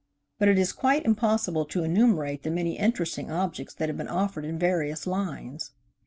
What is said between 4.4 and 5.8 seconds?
in various lines.